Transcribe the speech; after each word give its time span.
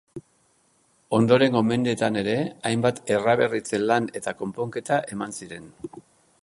Ondorengo 1.17 1.61
mendeetan 1.71 2.17
ere 2.21 2.33
hainbat 2.71 3.03
eraberritze-lan 3.17 4.09
eta 4.21 4.33
konponketa 4.43 5.01
eman 5.17 5.39
ziren. 5.43 5.71